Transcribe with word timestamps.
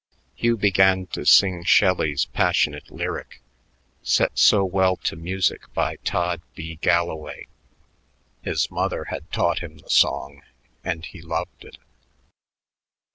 Hugh 0.33 0.57
began 0.57 1.05
to 1.13 1.25
sing 1.27 1.63
Shelley's 1.63 2.25
passionate 2.25 2.89
lyric, 2.89 3.39
set 4.01 4.31
so 4.39 4.65
well 4.65 4.95
to 4.95 5.15
music 5.15 5.71
by 5.75 5.97
Tod 5.97 6.41
B. 6.55 6.77
Galloway. 6.77 7.45
His 8.41 8.71
mother 8.71 9.03
had 9.11 9.31
taught 9.31 9.59
him 9.59 9.77
the 9.77 9.91
song, 9.91 10.41
and 10.83 11.05
he 11.05 11.21
loved 11.21 11.65
it. 11.65 11.77